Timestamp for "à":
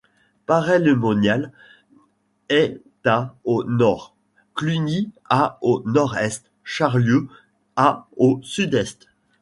3.05-3.35, 5.29-5.59, 7.75-8.07